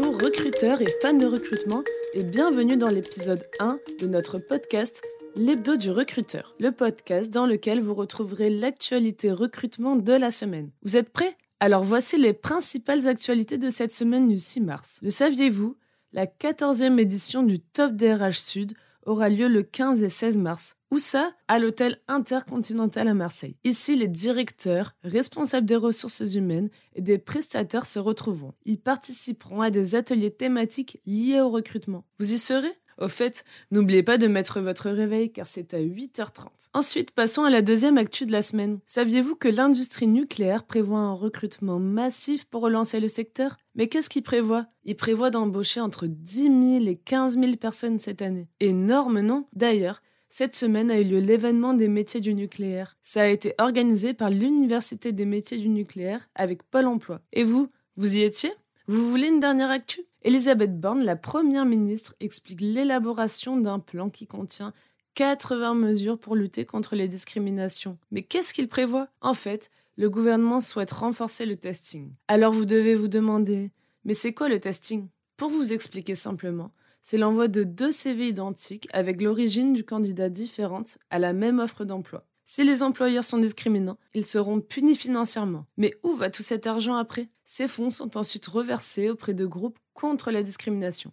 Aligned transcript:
recruteurs 0.00 0.80
et 0.80 0.86
fans 1.02 1.12
de 1.12 1.26
recrutement 1.26 1.82
et 2.14 2.22
bienvenue 2.22 2.78
dans 2.78 2.88
l'épisode 2.88 3.44
1 3.60 3.78
de 4.00 4.06
notre 4.06 4.38
podcast 4.38 5.02
L'hebdo 5.36 5.76
du 5.76 5.90
recruteur, 5.90 6.54
le 6.58 6.72
podcast 6.72 7.30
dans 7.30 7.44
lequel 7.44 7.80
vous 7.82 7.92
retrouverez 7.92 8.48
l'actualité 8.48 9.30
recrutement 9.30 9.96
de 9.96 10.14
la 10.14 10.30
semaine. 10.30 10.70
Vous 10.82 10.96
êtes 10.96 11.10
prêts? 11.10 11.36
Alors 11.60 11.84
voici 11.84 12.16
les 12.16 12.32
principales 12.32 13.06
actualités 13.06 13.58
de 13.58 13.68
cette 13.68 13.92
semaine 13.92 14.28
du 14.28 14.38
6 14.38 14.62
mars. 14.62 14.98
Le 15.02 15.10
saviez-vous? 15.10 15.76
La 16.14 16.24
14e 16.26 16.98
édition 16.98 17.42
du 17.42 17.60
Top 17.60 17.92
DRH 17.92 18.40
Sud 18.40 18.72
aura 19.06 19.28
lieu 19.28 19.48
le 19.48 19.62
15 19.62 20.02
et 20.02 20.08
16 20.08 20.38
mars. 20.38 20.76
Où 20.90 20.98
ça? 20.98 21.32
À 21.48 21.58
l'hôtel 21.58 21.98
Intercontinental 22.06 23.08
à 23.08 23.14
Marseille. 23.14 23.56
Ici, 23.64 23.96
les 23.96 24.08
directeurs, 24.08 24.94
responsables 25.04 25.66
des 25.66 25.76
ressources 25.76 26.34
humaines 26.34 26.68
et 26.94 27.00
des 27.00 27.18
prestataires 27.18 27.86
se 27.86 27.98
retrouveront. 27.98 28.52
Ils 28.66 28.78
participeront 28.78 29.62
à 29.62 29.70
des 29.70 29.94
ateliers 29.94 30.32
thématiques 30.32 31.00
liés 31.06 31.40
au 31.40 31.48
recrutement. 31.48 32.04
Vous 32.18 32.34
y 32.34 32.38
serez? 32.38 32.72
Au 33.02 33.08
fait, 33.08 33.44
n'oubliez 33.70 34.02
pas 34.02 34.18
de 34.18 34.26
mettre 34.26 34.60
votre 34.60 34.90
réveil 34.90 35.32
car 35.32 35.46
c'est 35.46 35.74
à 35.74 35.80
8h30. 35.80 36.46
Ensuite, 36.74 37.10
passons 37.10 37.44
à 37.44 37.50
la 37.50 37.62
deuxième 37.62 37.98
actu 37.98 38.26
de 38.26 38.32
la 38.32 38.42
semaine. 38.42 38.78
Saviez-vous 38.86 39.34
que 39.34 39.48
l'industrie 39.48 40.06
nucléaire 40.06 40.64
prévoit 40.64 40.98
un 40.98 41.12
recrutement 41.12 41.78
massif 41.78 42.44
pour 42.46 42.62
relancer 42.62 43.00
le 43.00 43.08
secteur? 43.08 43.56
Mais 43.74 43.88
qu'est-ce 43.88 44.10
qu'il 44.10 44.22
prévoit? 44.22 44.66
Il 44.84 44.96
prévoit 44.96 45.30
d'embaucher 45.30 45.80
entre 45.80 46.06
10 46.06 46.42
000 46.42 46.52
et 46.86 46.96
15 46.96 47.38
000 47.38 47.56
personnes 47.56 47.98
cette 47.98 48.22
année. 48.22 48.48
Énorme, 48.60 49.20
non? 49.20 49.46
D'ailleurs, 49.52 50.02
cette 50.28 50.54
semaine 50.54 50.90
a 50.90 50.98
eu 50.98 51.04
lieu 51.04 51.18
l'événement 51.18 51.74
des 51.74 51.88
métiers 51.88 52.20
du 52.20 52.32
nucléaire. 52.32 52.96
Ça 53.02 53.22
a 53.22 53.26
été 53.26 53.54
organisé 53.58 54.14
par 54.14 54.30
l'Université 54.30 55.12
des 55.12 55.26
métiers 55.26 55.58
du 55.58 55.68
nucléaire 55.68 56.28
avec 56.34 56.62
Pôle 56.62 56.86
emploi. 56.86 57.20
Et 57.34 57.44
vous, 57.44 57.68
vous 57.96 58.16
y 58.16 58.22
étiez? 58.22 58.50
Vous 58.88 59.08
voulez 59.08 59.28
une 59.28 59.38
dernière 59.38 59.70
actu? 59.70 60.00
Elisabeth 60.22 60.80
Borne, 60.80 61.04
la 61.04 61.14
première 61.14 61.64
ministre, 61.64 62.16
explique 62.18 62.60
l'élaboration 62.60 63.56
d'un 63.56 63.78
plan 63.78 64.10
qui 64.10 64.26
contient 64.26 64.72
80 65.14 65.74
mesures 65.74 66.18
pour 66.18 66.34
lutter 66.34 66.64
contre 66.64 66.96
les 66.96 67.06
discriminations. 67.06 67.96
Mais 68.10 68.22
qu'est-ce 68.22 68.52
qu'il 68.52 68.66
prévoit? 68.66 69.06
En 69.20 69.34
fait, 69.34 69.70
le 69.96 70.10
gouvernement 70.10 70.60
souhaite 70.60 70.90
renforcer 70.90 71.46
le 71.46 71.54
testing. 71.54 72.10
Alors 72.26 72.52
vous 72.52 72.64
devez 72.64 72.96
vous 72.96 73.08
demander, 73.08 73.70
mais 74.04 74.14
c'est 74.14 74.32
quoi 74.32 74.48
le 74.48 74.58
testing? 74.58 75.06
Pour 75.36 75.50
vous 75.50 75.72
expliquer 75.72 76.16
simplement, 76.16 76.72
c'est 77.02 77.18
l'envoi 77.18 77.46
de 77.46 77.62
deux 77.62 77.92
CV 77.92 78.28
identiques 78.28 78.88
avec 78.92 79.22
l'origine 79.22 79.74
du 79.74 79.84
candidat 79.84 80.28
différente 80.28 80.98
à 81.10 81.20
la 81.20 81.32
même 81.32 81.60
offre 81.60 81.84
d'emploi. 81.84 82.26
Si 82.44 82.64
les 82.64 82.82
employeurs 82.82 83.24
sont 83.24 83.38
discriminants, 83.38 83.98
ils 84.14 84.26
seront 84.26 84.60
punis 84.60 84.96
financièrement. 84.96 85.66
Mais 85.76 85.94
où 86.02 86.14
va 86.14 86.30
tout 86.30 86.42
cet 86.42 86.66
argent 86.66 86.96
après? 86.96 87.28
Ces 87.54 87.68
fonds 87.68 87.90
sont 87.90 88.16
ensuite 88.16 88.46
reversés 88.46 89.10
auprès 89.10 89.34
de 89.34 89.44
groupes 89.44 89.78
contre 89.92 90.30
la 90.30 90.42
discrimination. 90.42 91.12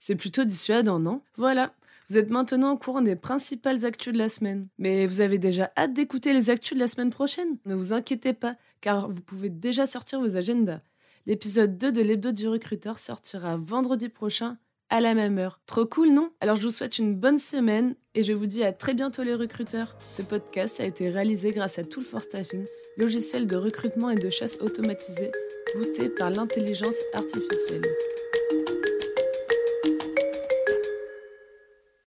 C'est 0.00 0.16
plutôt 0.16 0.42
dissuadant, 0.42 0.98
non? 0.98 1.20
Voilà, 1.36 1.74
vous 2.08 2.18
êtes 2.18 2.28
maintenant 2.28 2.72
au 2.72 2.76
courant 2.76 3.02
des 3.02 3.14
principales 3.14 3.86
actus 3.86 4.12
de 4.12 4.18
la 4.18 4.28
semaine. 4.28 4.66
Mais 4.78 5.06
vous 5.06 5.20
avez 5.20 5.38
déjà 5.38 5.70
hâte 5.76 5.92
d'écouter 5.92 6.32
les 6.32 6.50
actus 6.50 6.74
de 6.74 6.80
la 6.80 6.88
semaine 6.88 7.10
prochaine? 7.10 7.58
Ne 7.66 7.76
vous 7.76 7.92
inquiétez 7.92 8.32
pas, 8.32 8.56
car 8.80 9.08
vous 9.08 9.20
pouvez 9.20 9.48
déjà 9.48 9.86
sortir 9.86 10.20
vos 10.20 10.36
agendas. 10.36 10.80
L'épisode 11.24 11.78
2 11.78 11.92
de 11.92 12.02
l'hebdo 12.02 12.32
du 12.32 12.48
recruteur 12.48 12.98
sortira 12.98 13.56
vendredi 13.56 14.08
prochain 14.08 14.58
à 14.90 14.98
la 14.98 15.14
même 15.14 15.38
heure. 15.38 15.60
Trop 15.66 15.86
cool, 15.86 16.08
non? 16.08 16.32
Alors 16.40 16.56
je 16.56 16.62
vous 16.62 16.70
souhaite 16.70 16.98
une 16.98 17.14
bonne 17.14 17.38
semaine 17.38 17.94
et 18.16 18.24
je 18.24 18.32
vous 18.32 18.46
dis 18.46 18.64
à 18.64 18.72
très 18.72 18.94
bientôt 18.94 19.22
les 19.22 19.36
recruteurs. 19.36 19.96
Ce 20.08 20.22
podcast 20.22 20.80
a 20.80 20.84
été 20.84 21.10
réalisé 21.10 21.52
grâce 21.52 21.78
à 21.78 21.84
Tool 21.84 22.02
for 22.02 22.22
Staffing, 22.22 22.64
logiciel 22.98 23.46
de 23.46 23.56
recrutement 23.56 24.10
et 24.10 24.16
de 24.16 24.30
chasse 24.30 24.58
automatisé 24.60 25.30
boosté 25.74 26.08
par 26.08 26.30
l'intelligence 26.30 27.02
artificielle. 27.12 27.82